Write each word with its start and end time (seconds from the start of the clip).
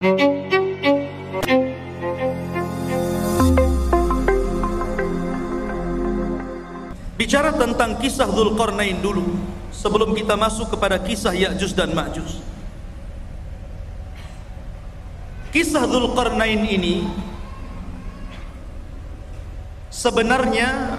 Bicara 0.00 0.08
tentang 7.52 8.00
kisah 8.00 8.24
Dzulqarnain 8.32 8.96
dulu 9.04 9.28
sebelum 9.68 10.16
kita 10.16 10.40
masuk 10.40 10.72
kepada 10.72 10.96
kisah 11.04 11.36
Ya'juj 11.36 11.76
dan 11.76 11.92
Ma'juj. 11.92 12.40
Kisah 15.52 15.84
Dzulqarnain 15.84 16.64
ini 16.64 17.04
sebenarnya 19.92 20.96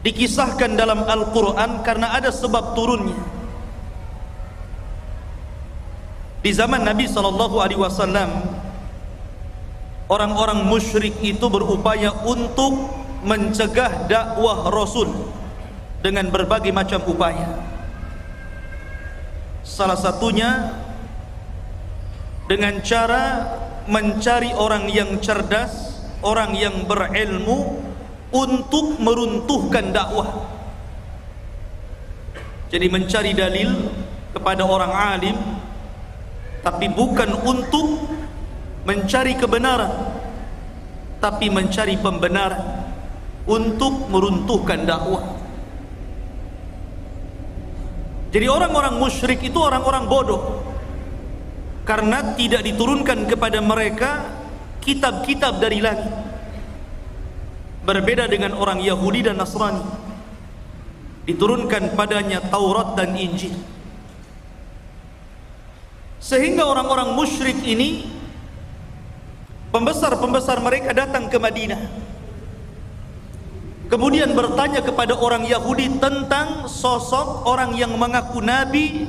dikisahkan 0.00 0.80
dalam 0.80 1.04
Al-Qur'an 1.04 1.84
karena 1.84 2.16
ada 2.16 2.32
sebab 2.32 2.72
turunnya. 2.72 3.39
Di 6.40 6.50
zaman 6.56 6.88
Nabi 6.88 7.04
sallallahu 7.04 7.60
alaihi 7.60 7.80
wasallam 7.80 8.32
orang-orang 10.08 10.64
musyrik 10.64 11.12
itu 11.20 11.46
berupaya 11.52 12.10
untuk 12.24 12.88
mencegah 13.20 14.08
dakwah 14.08 14.72
Rasul 14.72 15.12
dengan 16.00 16.32
berbagai 16.32 16.72
macam 16.72 17.04
upaya. 17.04 17.60
Salah 19.60 20.00
satunya 20.00 20.80
dengan 22.48 22.80
cara 22.80 23.46
mencari 23.84 24.56
orang 24.56 24.88
yang 24.88 25.20
cerdas, 25.20 26.00
orang 26.24 26.56
yang 26.56 26.88
berilmu 26.88 27.84
untuk 28.32 28.96
meruntuhkan 28.96 29.92
dakwah. 29.92 30.48
Jadi 32.72 32.86
mencari 32.88 33.36
dalil 33.36 33.92
kepada 34.30 34.62
orang 34.62 34.94
alim 34.94 35.36
tapi 36.60 36.92
bukan 36.92 37.34
untuk 37.44 38.04
mencari 38.84 39.36
kebenaran 39.36 40.20
tapi 41.20 41.52
mencari 41.52 42.00
pembenaran 42.00 42.88
untuk 43.44 44.08
meruntuhkan 44.08 44.88
dakwah. 44.88 45.36
Jadi 48.32 48.46
orang-orang 48.48 48.96
musyrik 48.96 49.44
itu 49.44 49.58
orang-orang 49.60 50.08
bodoh 50.08 50.42
karena 51.84 52.34
tidak 52.38 52.64
diturunkan 52.64 53.28
kepada 53.28 53.60
mereka 53.60 54.10
kitab-kitab 54.80 55.60
dari 55.60 55.84
langit. 55.84 56.08
Berbeda 57.84 58.28
dengan 58.30 58.56
orang 58.56 58.80
Yahudi 58.80 59.28
dan 59.28 59.40
Nasrani. 59.40 59.82
Diturunkan 61.26 61.96
padanya 61.98 62.40
Taurat 62.48 62.96
dan 62.96 63.12
Injil. 63.18 63.52
Sehingga 66.30 66.62
orang-orang 66.62 67.18
musyrik 67.18 67.58
ini 67.66 68.06
pembesar-pembesar 69.74 70.62
mereka 70.62 70.94
datang 70.94 71.26
ke 71.26 71.42
Madinah 71.42 72.10
Kemudian 73.90 74.38
bertanya 74.38 74.86
kepada 74.86 75.18
orang 75.18 75.42
Yahudi 75.42 75.98
tentang 75.98 76.70
sosok 76.70 77.42
orang 77.42 77.74
yang 77.74 77.90
mengaku 77.98 78.38
nabi 78.38 79.02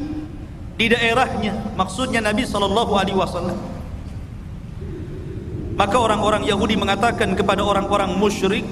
di 0.73 0.89
daerahnya, 0.89 1.77
maksudnya 1.77 2.17
Nabi 2.17 2.41
sallallahu 2.41 2.97
alaihi 2.97 3.13
wasallam. 3.13 3.61
Maka 5.77 5.97
orang-orang 6.01 6.49
Yahudi 6.49 6.81
mengatakan 6.81 7.37
kepada 7.37 7.61
orang-orang 7.61 8.17
musyrik, 8.17 8.65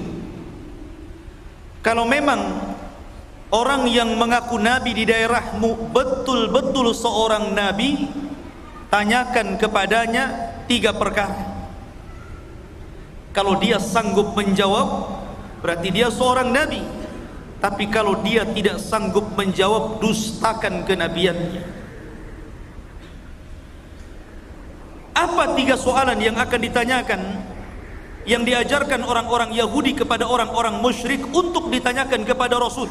kalau 1.86 2.02
memang 2.02 2.58
orang 3.54 3.86
yang 3.86 4.10
mengaku 4.18 4.58
nabi 4.58 4.90
di 4.90 5.06
daerahmu 5.06 5.94
betul-betul 5.94 6.90
seorang 6.90 7.54
nabi, 7.54 8.10
tanyakan 8.90 9.56
kepadanya 9.56 10.24
tiga 10.66 10.90
perkara. 10.92 11.48
Kalau 13.30 13.56
dia 13.62 13.78
sanggup 13.78 14.34
menjawab, 14.34 15.06
berarti 15.62 15.88
dia 15.94 16.10
seorang 16.10 16.50
nabi. 16.50 16.82
Tapi 17.62 17.86
kalau 17.92 18.18
dia 18.26 18.42
tidak 18.42 18.82
sanggup 18.82 19.36
menjawab 19.38 20.02
dustakan 20.02 20.82
kenabiannya. 20.82 21.62
Apa 25.14 25.52
tiga 25.54 25.76
soalan 25.76 26.16
yang 26.16 26.40
akan 26.40 26.60
ditanyakan 26.64 27.20
yang 28.24 28.40
diajarkan 28.44 29.04
orang-orang 29.04 29.52
Yahudi 29.52 29.92
kepada 29.92 30.24
orang-orang 30.24 30.80
musyrik 30.80 31.20
untuk 31.36 31.68
ditanyakan 31.68 32.24
kepada 32.24 32.56
Rasul? 32.56 32.88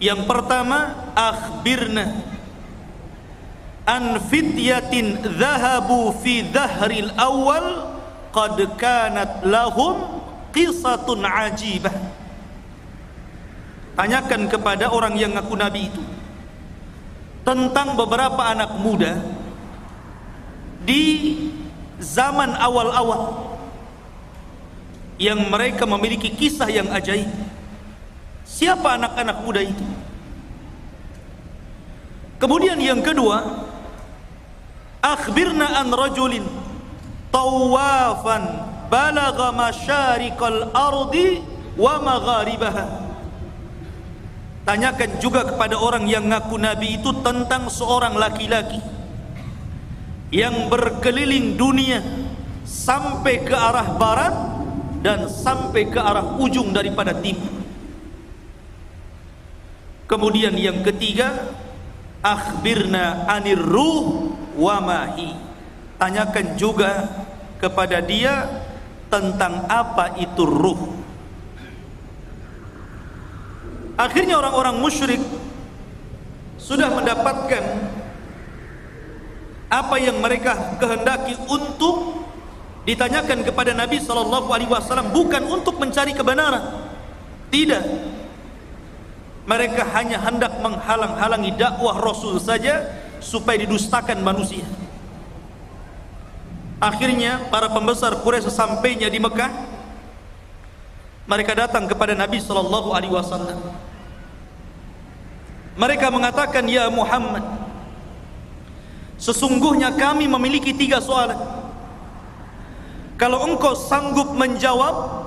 Yang 0.00 0.24
pertama 0.24 1.12
akhbirna 1.12 2.31
an 3.86 4.18
fityatin 4.30 5.18
dhahabu 5.38 6.14
fi 6.22 6.46
dhahril 6.46 7.10
awal 7.18 7.98
qad 8.30 8.56
kanat 8.78 9.42
lahum 9.42 10.22
qisatun 10.54 11.26
ajibah. 11.26 11.94
Tanyakan 13.92 14.48
kepada 14.48 14.88
orang 14.88 15.20
yang 15.20 15.36
ngaku 15.36 15.52
nabi 15.52 15.92
itu 15.92 16.02
tentang 17.44 17.98
beberapa 17.98 18.40
anak 18.40 18.78
muda 18.80 19.20
di 20.82 21.36
zaman 22.00 22.56
awal-awal 22.56 23.52
yang 25.20 25.38
mereka 25.50 25.84
memiliki 25.84 26.32
kisah 26.32 26.66
yang 26.72 26.88
ajaib. 26.90 27.28
Siapa 28.42 28.98
anak-anak 28.98 29.38
muda 29.44 29.60
itu? 29.62 29.86
Kemudian 32.42 32.74
yang 32.82 32.98
kedua 33.06 33.61
akhbirna 35.02 35.82
an 35.82 35.90
rajulin 35.90 36.46
tawafan 37.34 38.42
balagha 38.86 39.50
masyariqal 39.50 40.70
ardi 40.70 41.42
wa 41.74 41.98
magharibaha. 41.98 42.86
Tanyakan 44.62 45.18
juga 45.18 45.42
kepada 45.42 45.74
orang 45.74 46.06
yang 46.06 46.30
ngaku 46.30 46.54
nabi 46.54 47.02
itu 47.02 47.10
tentang 47.26 47.66
seorang 47.66 48.14
laki-laki 48.14 48.78
yang 50.30 50.70
berkeliling 50.70 51.58
dunia 51.58 51.98
sampai 52.62 53.42
ke 53.42 53.52
arah 53.52 53.98
barat 53.98 54.34
dan 55.02 55.26
sampai 55.26 55.90
ke 55.90 55.98
arah 55.98 56.38
ujung 56.38 56.70
daripada 56.70 57.10
timur. 57.10 57.50
Kemudian 60.06 60.54
yang 60.54 60.86
ketiga 60.86 61.52
akhbirna 62.22 63.26
anir 63.26 63.58
ruh 63.58 64.30
wa 64.56 64.76
mahi 64.82 65.32
tanyakan 66.02 66.58
juga 66.58 67.06
kepada 67.62 68.02
dia 68.02 68.48
tentang 69.06 69.68
apa 69.70 70.18
itu 70.18 70.42
ruh. 70.42 70.98
Akhirnya 73.94 74.40
orang-orang 74.40 74.82
musyrik 74.82 75.22
sudah 76.58 76.90
mendapatkan 76.90 77.62
apa 79.72 79.96
yang 80.00 80.18
mereka 80.18 80.76
kehendaki 80.80 81.38
untuk 81.46 82.24
ditanyakan 82.82 83.46
kepada 83.46 83.70
Nabi 83.76 84.02
sallallahu 84.02 84.50
alaihi 84.50 84.68
wasallam 84.68 85.14
bukan 85.14 85.44
untuk 85.46 85.78
mencari 85.78 86.10
kebenaran. 86.16 86.82
Tidak. 87.52 87.84
Mereka 89.42 89.82
hanya 89.92 90.22
hendak 90.22 90.56
menghalang-halangi 90.62 91.52
dakwah 91.58 91.98
Rasul 91.98 92.38
saja 92.38 93.01
supaya 93.22 93.62
didustakan 93.62 94.18
manusia. 94.20 94.66
Akhirnya 96.82 97.46
para 97.46 97.70
pembesar 97.70 98.18
Quraisy 98.20 98.50
sesampainya 98.50 99.06
di 99.06 99.22
Mekah 99.22 99.50
mereka 101.30 101.54
datang 101.54 101.86
kepada 101.86 102.18
Nabi 102.18 102.42
sallallahu 102.42 102.90
alaihi 102.90 103.14
wasallam. 103.14 103.62
Mereka 105.78 106.10
mengatakan, 106.10 106.66
"Ya 106.66 106.90
Muhammad, 106.90 107.46
sesungguhnya 109.22 109.94
kami 109.94 110.26
memiliki 110.26 110.74
tiga 110.74 110.98
soalan. 110.98 111.38
Kalau 113.14 113.46
engkau 113.46 113.78
sanggup 113.78 114.34
menjawab, 114.34 115.22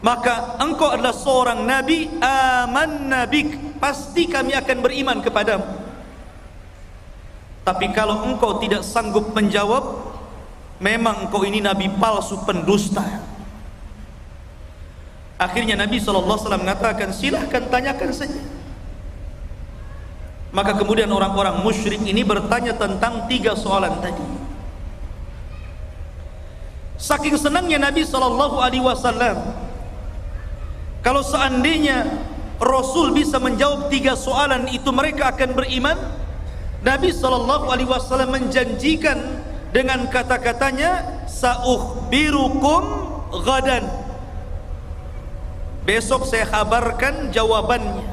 maka 0.00 0.56
engkau 0.58 0.96
adalah 0.96 1.12
seorang 1.12 1.60
nabi, 1.62 2.08
aman 2.24 3.12
nabik, 3.12 3.76
pasti 3.76 4.24
kami 4.24 4.56
akan 4.56 4.80
beriman 4.80 5.20
kepadamu. 5.20 5.81
Tapi 7.62 7.94
kalau 7.94 8.26
engkau 8.26 8.58
tidak 8.58 8.82
sanggup 8.82 9.30
menjawab, 9.30 10.02
memang 10.82 11.30
kau 11.30 11.46
ini 11.46 11.62
nabi 11.62 11.86
palsu 11.94 12.42
pendusta. 12.42 13.02
Akhirnya 15.42 15.74
Nabi 15.74 15.98
SAW 15.98 16.38
mengatakan 16.54 17.10
silahkan 17.10 17.66
tanyakan 17.66 18.14
saja. 18.14 18.38
Maka 20.54 20.78
kemudian 20.78 21.10
orang-orang 21.10 21.66
musyrik 21.66 21.98
ini 21.98 22.22
bertanya 22.22 22.78
tentang 22.78 23.26
tiga 23.26 23.58
soalan 23.58 23.98
tadi. 23.98 24.22
Saking 26.94 27.34
senangnya 27.34 27.82
Nabi 27.82 28.06
SAW 28.06 28.62
kalau 31.02 31.22
seandainya 31.26 32.06
Rasul 32.62 33.10
bisa 33.10 33.42
menjawab 33.42 33.90
tiga 33.90 34.14
soalan 34.14 34.70
itu 34.70 34.86
mereka 34.94 35.34
akan 35.34 35.50
beriman 35.58 35.98
Nabi 36.82 37.14
sallallahu 37.14 37.70
alaihi 37.70 37.86
wasallam 37.86 38.34
menjanjikan 38.34 39.18
dengan 39.70 40.10
kata-katanya 40.10 41.24
saukhbirukum 41.30 42.82
gadan 43.46 43.86
besok 45.86 46.26
saya 46.26 46.46
kabarkan 46.46 47.30
jawabannya. 47.34 48.10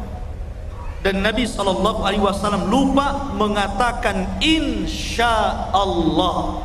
Dan 0.99 1.23
Nabi 1.23 1.47
sallallahu 1.47 2.03
alaihi 2.03 2.19
wasallam 2.19 2.67
lupa 2.67 3.31
mengatakan 3.31 4.27
insya 4.43 5.71
Allah 5.71 6.59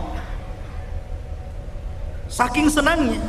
saking 2.26 2.66
senangnya 2.66 3.22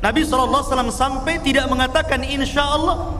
Nabi 0.00 0.24
sallallahu 0.24 0.64
alaihi 0.64 0.72
wasallam 0.72 0.92
sampai 0.96 1.44
tidak 1.44 1.68
mengatakan 1.68 2.24
insya 2.24 2.64
Allah 2.64 3.19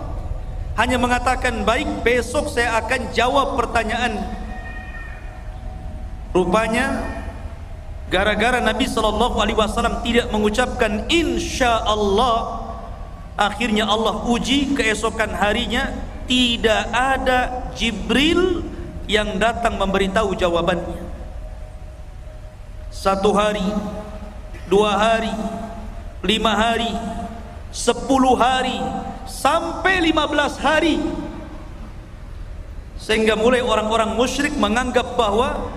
hanya 0.78 0.96
mengatakan 0.98 1.66
baik 1.66 2.06
besok 2.06 2.50
saya 2.50 2.78
akan 2.78 3.10
jawab 3.10 3.58
pertanyaan. 3.58 4.22
Rupanya 6.30 7.02
gara-gara 8.06 8.62
Nabi 8.62 8.86
Shallallahu 8.86 9.42
Alaihi 9.42 9.58
Wasallam 9.58 10.02
tidak 10.06 10.30
mengucapkan 10.30 11.10
insya 11.10 11.82
Allah 11.82 12.66
akhirnya 13.34 13.86
Allah 13.86 14.26
uji 14.30 14.76
keesokan 14.78 15.34
harinya 15.34 15.90
tidak 16.30 16.86
ada 16.94 17.70
Jibril 17.74 18.62
yang 19.10 19.42
datang 19.42 19.74
memberitahu 19.74 20.38
jawabannya. 20.38 21.02
Satu 22.94 23.34
hari 23.34 23.66
dua 24.70 24.94
hari 24.94 25.34
lima 26.22 26.54
hari 26.54 26.94
sepuluh 27.74 28.38
hari 28.38 28.78
sampai 29.30 30.10
15 30.10 30.58
hari. 30.58 30.98
Sehingga 32.98 33.38
mulai 33.38 33.62
orang-orang 33.62 34.18
musyrik 34.18 34.52
menganggap 34.58 35.14
bahwa 35.14 35.70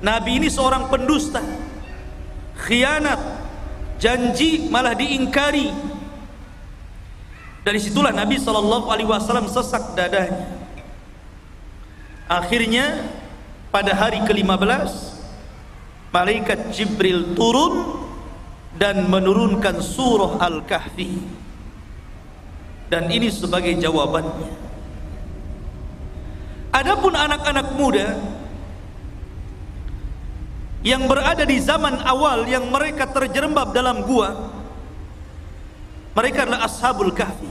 Nabi 0.00 0.40
ini 0.40 0.48
seorang 0.48 0.88
pendusta. 0.88 1.42
Khianat 2.64 3.18
janji 3.98 4.70
malah 4.70 4.94
diingkari. 4.94 5.68
Dari 7.60 7.76
situlah 7.76 8.14
Nabi 8.14 8.40
Shallallahu 8.40 8.88
Alaihi 8.88 9.10
Wasallam 9.10 9.50
sesak 9.50 9.92
dadanya 9.92 10.60
akhirnya 12.30 13.10
pada 13.74 13.90
hari 13.90 14.22
ke-15 14.22 15.18
malaikat 16.14 16.70
Jibril 16.70 17.34
turun 17.34 18.06
dan 18.78 19.10
menurunkan 19.10 19.82
surah 19.82 20.38
Al-Kahfi 20.38 21.10
dan 22.90 23.06
ini 23.08 23.30
sebagai 23.30 23.78
jawabannya. 23.78 24.50
Adapun 26.74 27.14
anak-anak 27.14 27.66
muda 27.78 28.18
yang 30.82 31.06
berada 31.06 31.46
di 31.46 31.58
zaman 31.62 32.02
awal 32.02 32.46
yang 32.50 32.66
mereka 32.68 33.06
terjerembab 33.10 33.70
dalam 33.70 34.02
gua 34.02 34.50
mereka 36.10 36.42
adalah 36.42 36.66
ashabul 36.66 37.14
kahfi. 37.14 37.48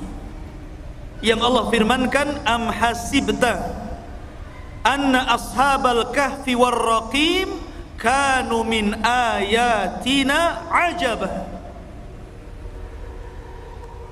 Yang 1.20 1.40
Allah 1.44 1.64
firmankan 1.68 2.28
am 2.48 2.72
hasibta 2.72 3.76
anna 4.84 5.36
ashabal 5.36 6.12
kahfi 6.16 6.56
warraqim 6.56 7.60
kanu 8.00 8.64
min 8.64 8.96
ayatina 9.04 10.64
ajabah 10.72 11.49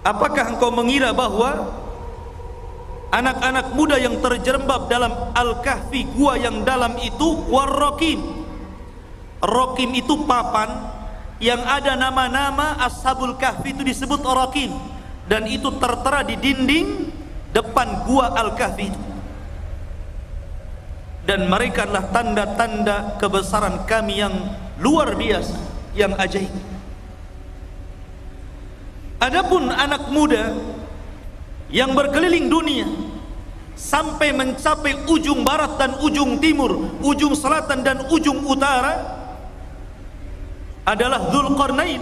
Apakah 0.07 0.55
engkau 0.55 0.71
mengira 0.71 1.11
bahwa 1.11 1.67
anak-anak 3.11 3.75
muda 3.75 3.99
yang 3.99 4.23
terjerembab 4.23 4.87
dalam 4.87 5.11
Al-Kahfi 5.35 6.07
gua 6.15 6.39
yang 6.39 6.63
dalam 6.63 6.95
itu 7.03 7.43
warrokim 7.51 8.47
Rokim 9.43 9.91
itu 9.99 10.23
papan 10.23 10.71
yang 11.43 11.59
ada 11.61 11.99
nama-nama 11.99 12.79
Ashabul 12.87 13.35
Kahfi 13.35 13.75
itu 13.75 13.83
disebut 13.83 14.23
Rokim 14.23 14.71
dan 15.27 15.43
itu 15.45 15.67
tertera 15.75 16.23
di 16.23 16.39
dinding 16.39 17.11
depan 17.51 18.07
gua 18.07 18.31
Al-Kahfi 18.31 18.85
itu. 18.87 19.01
Dan 21.27 21.51
mereka 21.51 21.83
adalah 21.83 22.07
tanda-tanda 22.15 23.19
kebesaran 23.19 23.83
kami 23.83 24.23
yang 24.23 24.31
luar 24.79 25.19
biasa 25.19 25.59
yang 25.91 26.15
ajaib 26.15 26.76
Adapun 29.27 29.67
anak 29.67 30.07
muda 30.07 30.55
yang 31.67 31.91
berkeliling 31.91 32.47
dunia 32.47 32.87
sampai 33.75 34.31
mencapai 34.31 35.03
ujung 35.11 35.43
barat 35.43 35.75
dan 35.75 35.99
ujung 35.99 36.39
timur, 36.39 36.95
ujung 37.03 37.35
selatan 37.35 37.83
dan 37.83 38.07
ujung 38.07 38.39
utara 38.47 39.03
adalah 40.87 41.27
Dzulqarnain 41.27 41.99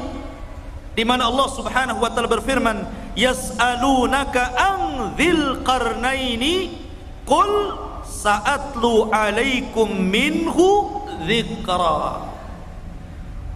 di 0.94 1.04
mana 1.04 1.26
Allah 1.26 1.50
Subhanahu 1.50 1.98
wa 1.98 2.14
taala 2.14 2.30
berfirman 2.30 2.86
yas'alunaka 3.18 4.54
an 4.54 4.80
dzil 5.18 5.66
qarnaini 5.66 6.78
qul 7.26 7.74
sa'atlu 8.06 9.10
alaikum 9.10 9.90
minhu 9.90 10.94
dzikra 11.26 12.35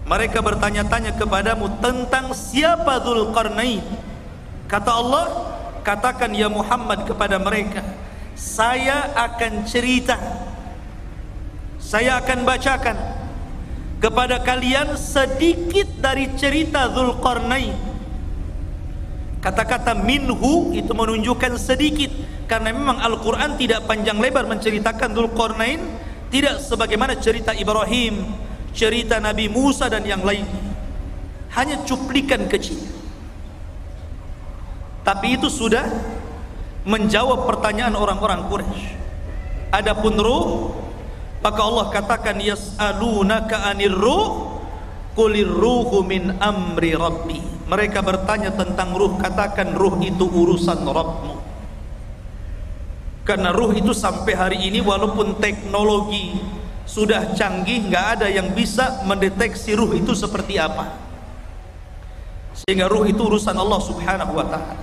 mereka 0.08 0.40
bertanya-tanya 0.44 1.16
kepadamu 1.16 1.80
tentang 1.84 2.32
siapa 2.36 3.02
Zulkarnain 3.04 3.84
kata 4.70 4.92
Allah 4.92 5.26
katakan 5.82 6.32
ya 6.36 6.48
Muhammad 6.52 7.08
kepada 7.08 7.40
mereka 7.42 7.82
saya 8.40 9.12
akan 9.20 9.68
cerita. 9.68 10.16
Saya 11.76 12.24
akan 12.24 12.48
bacakan 12.48 12.96
kepada 14.00 14.40
kalian 14.40 14.96
sedikit 14.96 15.92
dari 16.00 16.32
cerita 16.40 16.88
Zulkarnain 16.88 17.76
kata-kata 19.40 19.96
minhu 19.96 20.72
itu 20.76 20.92
menunjukkan 20.92 21.56
sedikit 21.60 22.12
karena 22.48 22.76
memang 22.76 23.00
Al-Quran 23.00 23.56
tidak 23.56 23.88
panjang 23.88 24.20
lebar 24.20 24.48
menceritakan 24.48 25.16
Zulkarnain 25.16 25.80
tidak 26.32 26.64
sebagaimana 26.64 27.16
cerita 27.20 27.52
Ibrahim 27.56 28.24
cerita 28.74 29.18
Nabi 29.18 29.50
Musa 29.50 29.88
dan 29.88 30.06
yang 30.06 30.22
lain. 30.22 30.46
Hanya 31.54 31.82
cuplikan 31.86 32.46
kecil. 32.46 32.78
Tapi 35.02 35.40
itu 35.40 35.50
sudah 35.50 35.86
menjawab 36.86 37.50
pertanyaan 37.50 37.98
orang-orang 37.98 38.46
Quraisy. 38.46 38.86
Adapun 39.74 40.18
ruh 40.18 40.74
maka 41.40 41.62
Allah 41.64 41.88
katakan 41.90 42.38
yas'alunaka 42.42 43.72
anir 43.72 43.96
ruh 43.96 44.60
qulir 45.16 45.48
ruhu 45.48 46.04
min 46.04 46.36
amri 46.40 46.96
rabbi. 46.96 47.40
Mereka 47.70 48.02
bertanya 48.02 48.52
tentang 48.56 48.96
ruh 48.98 49.16
katakan 49.22 49.78
ruh 49.78 50.00
itu 50.02 50.26
urusan 50.26 50.84
Rabbmu. 50.84 51.36
Karena 53.24 53.54
ruh 53.54 53.78
itu 53.78 53.94
sampai 53.94 54.34
hari 54.34 54.58
ini 54.68 54.82
walaupun 54.82 55.38
teknologi 55.38 56.42
sudah 56.90 57.38
canggih 57.38 57.86
nggak 57.86 58.06
ada 58.18 58.28
yang 58.34 58.50
bisa 58.50 59.06
mendeteksi 59.06 59.78
ruh 59.78 59.94
itu 59.94 60.18
seperti 60.18 60.58
apa. 60.58 60.90
Sehingga 62.58 62.90
ruh 62.90 63.06
itu 63.06 63.22
urusan 63.22 63.54
Allah 63.54 63.78
subhanahu 63.78 64.34
wa 64.34 64.46
ta'ala. 64.50 64.76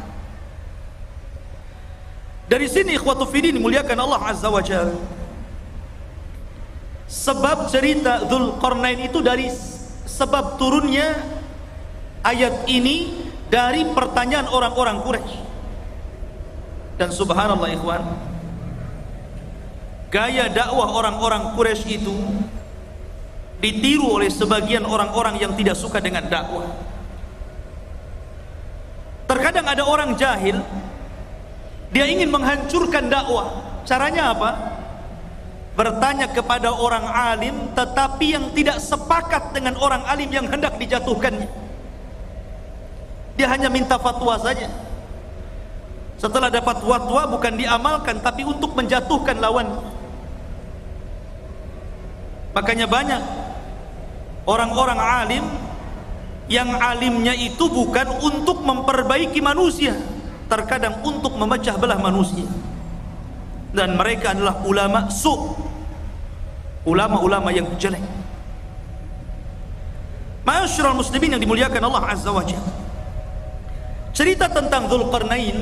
Dari 2.46 2.70
sini 2.70 2.94
ikhwatu 2.94 3.26
fidin 3.26 3.58
muliakan 3.58 3.98
Allah 4.06 4.22
azza 4.30 4.46
wa 4.46 4.62
jal 4.62 4.94
sebab 7.10 7.66
cerita 7.66 8.22
Dhul 8.22 8.54
Qarnain 8.62 9.02
itu 9.02 9.18
dari 9.18 9.50
sebab 10.06 10.54
turunnya 10.54 11.10
ayat 12.22 12.70
ini 12.70 13.26
dari 13.50 13.82
pertanyaan 13.90 14.46
orang-orang 14.46 15.02
Quraisy. 15.02 15.42
Dan 17.02 17.10
subhanallah 17.10 17.74
ikhwan 17.74 18.02
gaya 20.12 20.46
dakwah 20.50 20.96
orang-orang 20.96 21.54
Quraisy 21.58 22.00
itu 22.02 22.14
ditiru 23.58 24.20
oleh 24.20 24.28
sebagian 24.28 24.84
orang-orang 24.84 25.40
yang 25.40 25.52
tidak 25.56 25.74
suka 25.74 25.98
dengan 25.98 26.28
dakwah. 26.28 26.68
Terkadang 29.26 29.66
ada 29.66 29.82
orang 29.82 30.14
jahil 30.14 30.62
dia 31.90 32.06
ingin 32.06 32.30
menghancurkan 32.30 33.10
dakwah. 33.10 33.64
Caranya 33.86 34.34
apa? 34.34 34.50
Bertanya 35.76 36.28
kepada 36.28 36.72
orang 36.72 37.04
alim 37.04 37.72
tetapi 37.76 38.26
yang 38.36 38.46
tidak 38.56 38.80
sepakat 38.80 39.52
dengan 39.52 39.76
orang 39.80 40.02
alim 40.08 40.28
yang 40.32 40.46
hendak 40.48 40.74
dijatuhkannya. 40.80 41.48
Dia 43.36 43.46
hanya 43.52 43.68
minta 43.68 44.00
fatwa 44.00 44.40
saja. 44.40 44.68
Setelah 46.16 46.48
dapat 46.48 46.80
fatwa 46.80 47.28
bukan 47.28 47.60
diamalkan 47.60 48.24
tapi 48.24 48.44
untuk 48.44 48.72
menjatuhkan 48.72 49.36
lawannya. 49.36 49.95
Makanya 52.56 52.88
banyak 52.88 53.20
orang-orang 54.48 54.96
alim 54.96 55.44
yang 56.48 56.72
alimnya 56.80 57.36
itu 57.36 57.68
bukan 57.68 58.16
untuk 58.24 58.64
memperbaiki 58.64 59.44
manusia, 59.44 59.92
terkadang 60.48 61.04
untuk 61.04 61.36
memecah 61.36 61.76
belah 61.76 62.00
manusia. 62.00 62.48
dan 63.76 63.92
mereka 63.92 64.32
adalah 64.32 64.64
ulama 64.64 65.12
su 65.12 65.36
ulama-ulama 66.88 67.52
yang 67.52 67.68
jelek. 67.76 68.00
Ma'asyiral 70.48 70.96
muslimin 70.96 71.36
yang 71.36 71.42
dimuliakan 71.42 71.82
Allah 71.84 72.08
Azza 72.08 72.32
wa 72.32 72.40
Jalla. 72.40 72.72
Cerita 74.16 74.48
tentang 74.48 74.88
Zulkarnain 74.88 75.60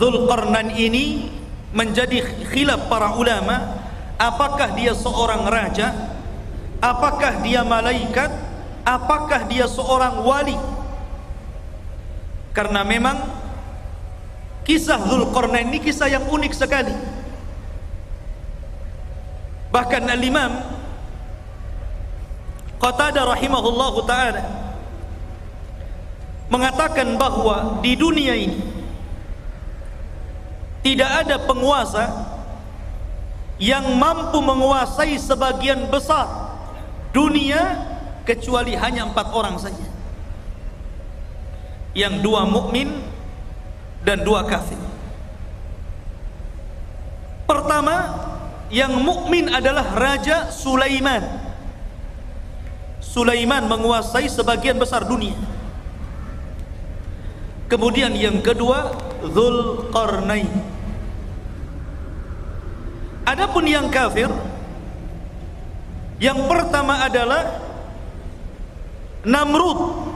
Zulkarnain 0.00 0.72
ini 0.72 1.28
menjadi 1.76 2.24
khilaf 2.48 2.88
para 2.88 3.18
ulama 3.20 3.83
apakah 4.20 4.74
dia 4.74 4.92
seorang 4.94 5.46
raja? 5.46 5.94
Apakah 6.78 7.40
dia 7.40 7.64
malaikat? 7.64 8.28
Apakah 8.84 9.48
dia 9.48 9.64
seorang 9.64 10.20
wali? 10.20 10.56
Karena 12.52 12.84
memang 12.84 13.16
kisah 14.62 15.00
Zulkarnain 15.08 15.72
ini 15.72 15.80
kisah 15.80 16.06
yang 16.12 16.28
unik 16.28 16.52
sekali. 16.52 16.92
Bahkan 19.74 20.06
al-imam 20.06 20.52
Qatada 22.78 23.24
rahimahullahu 23.24 24.04
taala 24.04 24.44
mengatakan 26.52 27.16
bahwa 27.16 27.80
di 27.80 27.96
dunia 27.96 28.36
ini 28.36 28.60
tidak 30.84 31.24
ada 31.24 31.40
penguasa 31.40 32.23
yang 33.58 33.86
mampu 33.94 34.42
menguasai 34.42 35.14
sebagian 35.14 35.86
besar 35.86 36.26
dunia 37.14 37.78
kecuali 38.26 38.74
hanya 38.74 39.06
empat 39.06 39.30
orang 39.30 39.56
saja. 39.62 39.86
Yang 41.94 42.26
dua 42.26 42.42
mukmin 42.42 42.90
dan 44.02 44.26
dua 44.26 44.42
kafir. 44.50 44.80
Pertama 47.46 48.10
yang 48.74 48.98
mukmin 48.98 49.46
adalah 49.46 49.94
Raja 49.94 50.50
Sulaiman. 50.50 51.22
Sulaiman 52.98 53.70
menguasai 53.70 54.26
sebagian 54.26 54.74
besar 54.74 55.06
dunia. 55.06 55.38
Kemudian 57.70 58.10
yang 58.18 58.42
kedua 58.42 58.90
Zulkarnain 59.22 60.73
Adapun 63.34 63.66
yang 63.66 63.90
kafir 63.90 64.30
yang 66.22 66.46
pertama 66.46 67.02
adalah 67.02 67.58
Namrud 69.26 70.06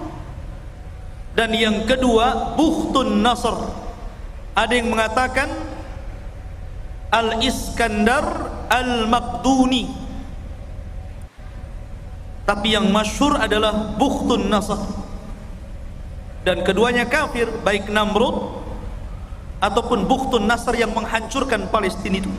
dan 1.35 1.51
yang 1.51 1.83
kedua 1.83 2.55
Bukhtun 2.55 3.19
Nasr. 3.19 3.59
Ada 4.55 4.71
yang 4.71 4.95
mengatakan 4.95 5.51
Al-Iskandar 7.11 8.23
Al-Maqduni. 8.71 9.91
Tapi 12.47 12.69
yang 12.71 12.87
masyhur 12.95 13.35
adalah 13.35 13.99
Bukhtun 13.99 14.47
Nasr. 14.47 14.79
Dan 16.47 16.63
keduanya 16.63 17.03
kafir, 17.11 17.51
baik 17.67 17.91
Namrud 17.91 18.63
ataupun 19.59 20.07
Bukhtun 20.07 20.47
Nasr 20.47 20.79
yang 20.79 20.95
menghancurkan 20.95 21.67
Palestina 21.67 22.23
itu. 22.23 22.31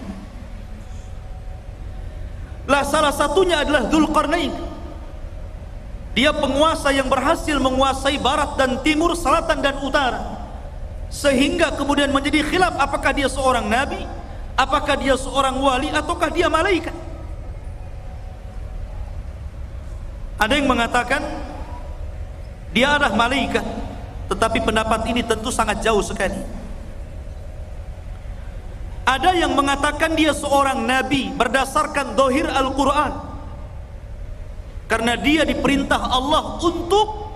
Lah 2.69 2.85
salah 2.85 3.09
satunya 3.09 3.65
adalah 3.65 3.89
Dzulqarnain. 3.89 4.53
Dia 6.13 6.29
penguasa 6.29 6.93
yang 6.93 7.09
berhasil 7.09 7.57
menguasai 7.57 8.21
barat 8.21 8.53
dan 8.61 8.77
timur, 8.85 9.17
selatan 9.17 9.57
dan 9.57 9.81
utara. 9.81 10.21
Sehingga 11.09 11.73
kemudian 11.73 12.13
menjadi 12.13 12.45
khilaf 12.45 12.77
apakah 12.77 13.09
dia 13.09 13.25
seorang 13.25 13.65
nabi, 13.65 14.05
apakah 14.53 14.93
dia 15.01 15.17
seorang 15.17 15.57
wali 15.57 15.89
ataukah 15.89 16.29
dia 16.29 16.45
malaikat. 16.45 16.93
Ada 20.37 20.53
yang 20.53 20.69
mengatakan 20.69 21.25
dia 22.69 22.93
adalah 22.93 23.17
malaikat, 23.17 23.65
tetapi 24.29 24.61
pendapat 24.61 25.09
ini 25.09 25.25
tentu 25.25 25.49
sangat 25.49 25.81
jauh 25.81 26.05
sekali. 26.05 26.37
Ada 29.09 29.33
yang 29.33 29.57
mengatakan 29.57 30.13
dia 30.13 30.37
seorang 30.37 30.85
nabi 30.85 31.33
berdasarkan 31.33 32.13
dohir 32.13 32.45
Al-Quran. 32.45 33.25
Karena 34.85 35.17
dia 35.17 35.41
diperintah 35.49 35.97
Allah 35.97 36.61
untuk 36.61 37.33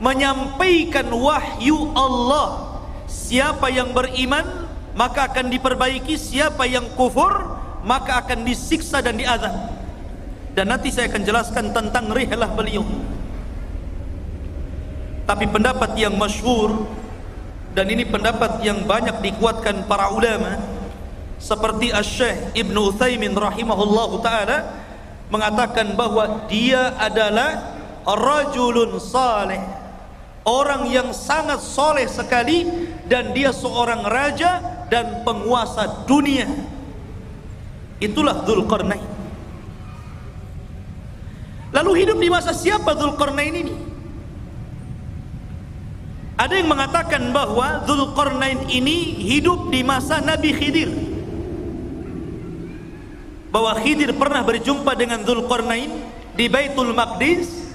menyampaikan 0.00 1.12
wahyu 1.12 1.92
Allah. 1.92 2.80
Siapa 3.04 3.68
yang 3.68 3.92
beriman 3.92 4.64
maka 4.96 5.28
akan 5.28 5.52
diperbaiki, 5.52 6.16
siapa 6.16 6.64
yang 6.64 6.88
kufur 6.96 7.60
maka 7.84 8.24
akan 8.24 8.48
disiksa 8.48 9.04
dan 9.04 9.20
diazab. 9.20 9.52
Dan 10.56 10.72
nanti 10.72 10.88
saya 10.88 11.12
akan 11.12 11.28
jelaskan 11.28 11.76
tentang 11.76 12.08
rihlah 12.08 12.48
beliau. 12.56 12.88
Tapi 15.28 15.44
pendapat 15.44 15.92
yang 16.00 16.16
masyhur 16.16 16.88
dan 17.76 17.84
ini 17.92 18.08
pendapat 18.08 18.64
yang 18.64 18.80
banyak 18.88 19.20
dikuatkan 19.20 19.84
para 19.84 20.08
ulama 20.08 20.71
seperti 21.42 21.90
Asy-Syaikh 21.90 22.54
Ibnu 22.54 22.94
Utsaimin 22.94 23.34
rahimahullahu 23.34 24.22
taala 24.22 24.78
mengatakan 25.26 25.98
bahwa 25.98 26.46
dia 26.46 26.94
adalah 27.02 27.74
rajulun 28.06 29.02
saleh. 29.02 29.58
Orang 30.42 30.90
yang 30.90 31.14
sangat 31.14 31.62
soleh 31.62 32.06
sekali 32.06 32.66
dan 33.06 33.34
dia 33.34 33.54
seorang 33.54 34.06
raja 34.06 34.58
dan 34.90 35.22
penguasa 35.26 36.06
dunia. 36.06 36.50
Itulah 38.02 38.42
Dzulqarnain. 38.42 39.06
Lalu 41.70 41.90
hidup 42.02 42.18
di 42.18 42.28
masa 42.30 42.50
siapa 42.50 42.94
Dzulqarnain 42.94 43.54
ini? 43.54 43.74
Ada 46.34 46.58
yang 46.58 46.74
mengatakan 46.74 47.30
bahwa 47.30 47.86
Dzulqarnain 47.86 48.66
ini 48.66 49.14
hidup 49.22 49.70
di 49.70 49.86
masa 49.86 50.18
Nabi 50.18 50.50
Khidir 50.58 51.11
bahwa 53.52 53.76
Khidir 53.76 54.16
pernah 54.16 54.40
berjumpa 54.40 54.96
dengan 54.96 55.20
Zulkarnain 55.22 55.92
di 56.32 56.48
Baitul 56.48 56.96
Maqdis 56.96 57.70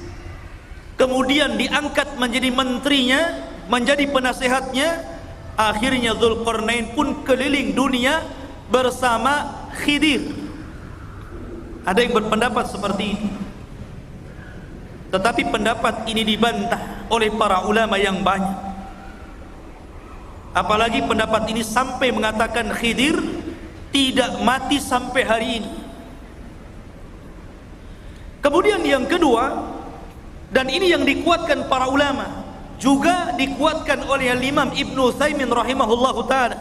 kemudian 0.98 1.54
diangkat 1.56 2.18
menjadi 2.18 2.50
menterinya 2.50 3.22
menjadi 3.70 4.10
penasehatnya. 4.10 5.16
Akhirnya 5.58 6.14
Zulkarnain 6.14 6.94
pun 6.94 7.26
keliling 7.26 7.74
dunia 7.74 8.22
bersama 8.70 9.66
Khidir. 9.82 10.34
Ada 11.82 12.04
yang 12.04 12.14
berpendapat 12.14 12.70
seperti 12.70 13.04
ini 13.14 13.30
tetapi 15.08 15.48
pendapat 15.48 16.04
ini 16.12 16.28
dibantah 16.28 17.08
oleh 17.08 17.32
para 17.32 17.64
ulama 17.64 17.96
yang 17.96 18.20
banyak. 18.20 18.68
Apalagi 20.52 21.06
pendapat 21.06 21.48
ini 21.54 21.64
sampai 21.64 22.12
mengatakan 22.12 22.74
Khidir 22.76 23.16
tidak 23.92 24.42
mati 24.44 24.78
sampai 24.78 25.24
hari 25.24 25.50
ini. 25.64 25.72
Kemudian 28.44 28.80
yang 28.86 29.06
kedua 29.10 29.76
dan 30.54 30.72
ini 30.72 30.94
yang 30.94 31.04
dikuatkan 31.04 31.68
para 31.68 31.92
ulama 31.92 32.48
juga 32.78 33.34
dikuatkan 33.36 34.06
oleh 34.06 34.32
Imam 34.38 34.72
Ibnu 34.72 35.12
Utsaimin 35.12 35.50
rahimahullahu 35.50 36.22
taala 36.30 36.56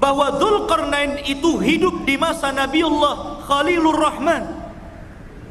bahwa 0.00 0.32
Dzulqarnain 0.38 1.28
itu 1.28 1.60
hidup 1.60 2.08
di 2.08 2.16
masa 2.16 2.54
Nabiullah 2.54 3.44
Khalilur 3.44 3.98
Rahman 4.00 4.44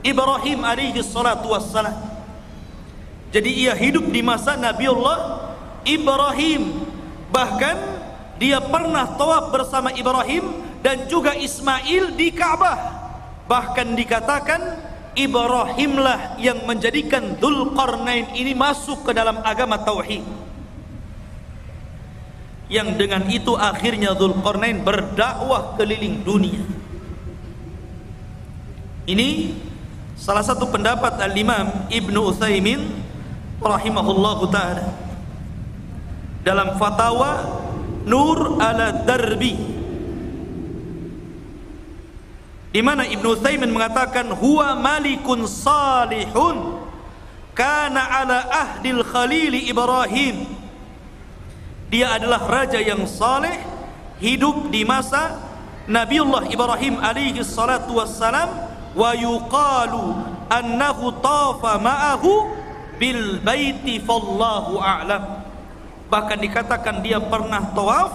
Ibrahim 0.02 0.64
alaihi 0.64 1.04
salatu 1.04 1.52
wassalam. 1.52 1.94
Jadi 3.30 3.68
ia 3.68 3.78
hidup 3.78 4.10
di 4.10 4.26
masa 4.26 4.58
Nabiullah 4.58 5.54
Ibrahim 5.86 6.82
bahkan 7.30 7.99
dia 8.40 8.64
pernah 8.64 9.04
tawaf 9.20 9.52
bersama 9.52 9.92
Ibrahim 9.92 10.64
dan 10.80 11.12
juga 11.12 11.36
Ismail 11.36 12.16
di 12.16 12.32
Ka'bah. 12.32 12.98
Bahkan 13.52 14.00
dikatakan 14.00 14.62
Ibrahimlah 15.12 16.40
yang 16.40 16.64
menjadikan 16.64 17.36
Dzulqarnain 17.36 18.32
ini 18.40 18.56
masuk 18.56 19.04
ke 19.04 19.12
dalam 19.12 19.44
agama 19.44 19.76
tauhid. 19.84 20.24
Yang 22.72 22.90
dengan 22.96 23.28
itu 23.28 23.60
akhirnya 23.60 24.16
Dzulqarnain 24.16 24.88
berdakwah 24.88 25.76
keliling 25.76 26.24
dunia. 26.24 26.64
Ini 29.04 29.52
salah 30.16 30.46
satu 30.46 30.70
pendapat 30.72 31.20
al-Imam 31.20 31.92
Ibnu 31.92 32.32
Utsaimin 32.32 33.04
rahimahullahu 33.60 34.48
taala. 34.48 34.96
Dalam 36.40 36.80
fatwa 36.80 37.59
Nur 38.10 38.58
ala 38.58 39.06
Darbi. 39.06 39.54
Di 42.70 42.82
mana 42.82 43.06
Ibnu 43.06 43.38
Taimin 43.38 43.70
mengatakan 43.70 44.34
huwa 44.34 44.74
malikun 44.78 45.46
salihun 45.46 46.82
kana 47.54 48.02
ala 48.02 48.50
ahdil 48.50 49.06
khalil 49.06 49.54
Ibrahim. 49.54 50.50
Dia 51.90 52.18
adalah 52.18 52.46
raja 52.46 52.82
yang 52.82 53.06
saleh 53.06 53.58
hidup 54.22 54.70
di 54.70 54.86
masa 54.86 55.42
Nabiullah 55.90 56.46
Ibrahim 56.50 57.02
alaihi 57.02 57.42
salatu 57.42 57.98
wassalam 57.98 58.54
wa 58.94 59.10
yuqalu 59.18 60.22
annahu 60.54 61.14
tafa 61.18 61.82
ma'ahu 61.82 62.54
bil 63.02 63.42
baiti 63.42 63.98
fallahu 63.98 64.78
a'lam 64.78 65.39
bahkan 66.10 66.42
dikatakan 66.42 67.06
dia 67.06 67.22
pernah 67.22 67.64
tawaf 67.72 68.12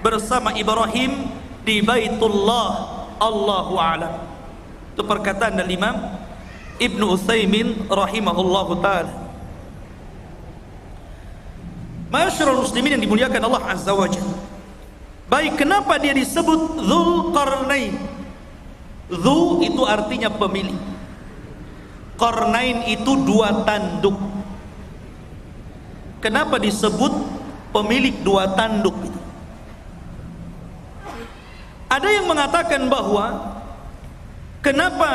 bersama 0.00 0.56
Ibrahim 0.56 1.28
di 1.62 1.84
Baitullah 1.84 2.68
Allahu 3.20 3.76
a'lam 3.76 4.12
itu 4.96 5.02
perkataan 5.04 5.60
dari 5.60 5.76
Imam 5.76 5.96
Ibnu 6.80 7.04
Utsaimin 7.16 7.88
rahimahullahu 7.92 8.80
taala 8.80 9.26
Masyarul 12.06 12.62
muslimin 12.62 12.96
yang 12.96 13.02
dimuliakan 13.02 13.42
Allah 13.50 13.62
Azza 13.66 13.90
wa. 13.90 14.06
Baik, 15.26 15.58
kenapa 15.58 15.98
dia 15.98 16.14
disebut 16.14 16.78
Dhul 16.78 17.34
Qarnain? 17.34 17.98
Dhu 19.10 19.62
itu 19.66 19.82
artinya 19.82 20.30
pemilik. 20.30 20.78
Qarnain 22.14 22.86
itu 22.86 23.12
dua 23.26 23.66
tanduk. 23.66 24.14
Kenapa 26.20 26.56
disebut 26.56 27.12
pemilik 27.70 28.16
dua 28.24 28.56
tanduk 28.56 28.96
itu? 29.04 29.20
Ada 31.86 32.08
yang 32.10 32.26
mengatakan 32.26 32.90
bahwa 32.90 33.56
kenapa 34.60 35.10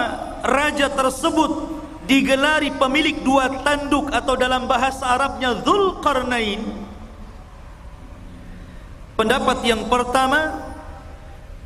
raja 0.45 0.87
tersebut 0.87 1.81
digelari 2.07 2.73
pemilik 2.75 3.19
dua 3.21 3.61
tanduk 3.61 4.09
atau 4.09 4.33
dalam 4.39 4.65
bahasa 4.65 5.05
Arabnya 5.05 5.61
Zulkarnain 5.61 6.63
pendapat 9.21 9.61
yang 9.61 9.85
pertama 9.85 10.73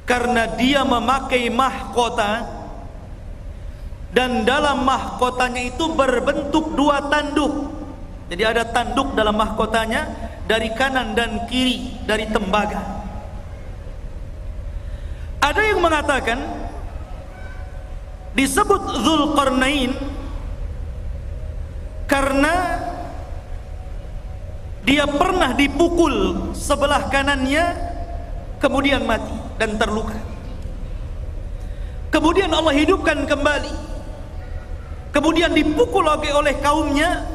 karena 0.04 0.44
dia 0.60 0.84
memakai 0.84 1.48
mahkota 1.48 2.44
dan 4.12 4.44
dalam 4.44 4.84
mahkotanya 4.84 5.72
itu 5.72 5.88
berbentuk 5.96 6.76
dua 6.76 7.08
tanduk 7.08 7.72
jadi 8.26 8.44
ada 8.58 8.64
tanduk 8.66 9.14
dalam 9.14 9.38
mahkotanya 9.38 10.10
dari 10.50 10.74
kanan 10.74 11.14
dan 11.14 11.46
kiri 11.46 11.94
dari 12.10 12.26
tembaga. 12.30 12.82
Ada 15.46 15.62
yang 15.62 15.78
mengatakan 15.78 16.42
disebut 18.34 18.82
Zulkarnain 19.06 19.94
karena 22.10 22.82
dia 24.86 25.06
pernah 25.06 25.54
dipukul 25.54 26.50
sebelah 26.58 27.10
kanannya 27.14 27.78
kemudian 28.58 29.06
mati 29.06 29.38
dan 29.62 29.78
terluka. 29.78 30.18
Kemudian 32.10 32.50
Allah 32.50 32.74
hidupkan 32.74 33.28
kembali. 33.30 33.74
Kemudian 35.14 35.54
dipukul 35.54 36.06
lagi 36.06 36.34
oleh 36.34 36.58
kaumnya 36.60 37.35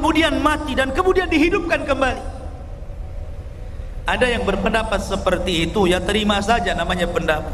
kemudian 0.00 0.40
mati 0.40 0.72
dan 0.72 0.96
kemudian 0.96 1.28
dihidupkan 1.28 1.84
kembali 1.84 2.24
ada 4.08 4.26
yang 4.26 4.48
berpendapat 4.48 5.04
seperti 5.04 5.68
itu 5.68 5.84
ya 5.92 6.00
terima 6.00 6.40
saja 6.40 6.72
namanya 6.72 7.04
pendapat 7.04 7.52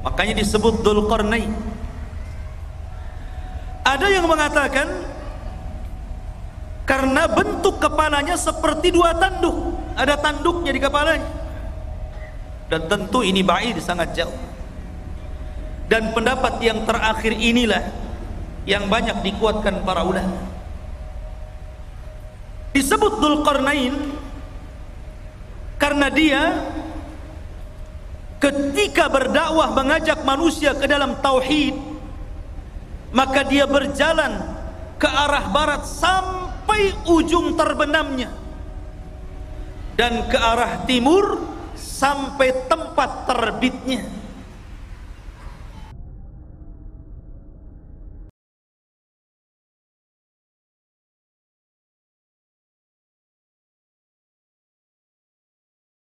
makanya 0.00 0.40
disebut 0.40 0.80
Dzulqarnain 0.80 1.52
ada 3.82 4.06
yang 4.08 4.24
mengatakan 4.24 4.88
karena 6.82 7.24
bentuk 7.30 7.78
kepalanya 7.78 8.34
seperti 8.34 8.90
dua 8.90 9.14
tanduk, 9.14 9.54
ada 9.96 10.18
tanduknya 10.18 10.74
di 10.74 10.80
kepalanya. 10.82 11.30
Dan 12.68 12.88
tentu 12.88 13.24
ini 13.24 13.44
baik 13.44 13.78
sangat 13.80 14.16
jauh. 14.16 14.38
Dan 15.88 16.12
pendapat 16.16 16.56
yang 16.64 16.88
terakhir 16.88 17.36
inilah 17.36 17.84
yang 18.64 18.88
banyak 18.92 19.24
dikuatkan 19.24 19.84
para 19.84 20.04
ulama. 20.04 20.51
Disebut 22.72 23.20
Dzulqarnain 23.20 23.94
karena 25.76 26.08
dia 26.08 26.42
ketika 28.40 29.12
berdakwah 29.12 29.70
mengajak 29.76 30.24
manusia 30.24 30.72
ke 30.72 30.88
dalam 30.88 31.20
tauhid 31.20 31.76
maka 33.12 33.44
dia 33.44 33.68
berjalan 33.68 34.40
ke 34.96 35.04
arah 35.04 35.52
barat 35.52 35.82
sampai 35.84 36.96
ujung 37.06 37.58
terbenamnya 37.58 38.32
dan 39.98 40.26
ke 40.32 40.38
arah 40.38 40.88
timur 40.88 41.44
sampai 41.76 42.66
tempat 42.70 43.28
terbitnya 43.28 44.21